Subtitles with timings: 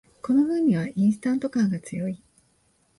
[0.23, 2.23] この風味はインスタント感が強い